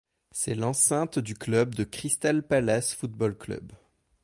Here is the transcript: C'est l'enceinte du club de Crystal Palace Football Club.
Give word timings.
C'est 0.31 0.55
l'enceinte 0.55 1.19
du 1.19 1.35
club 1.35 1.75
de 1.75 1.83
Crystal 1.83 2.41
Palace 2.41 2.95
Football 2.95 3.37
Club. 3.37 3.71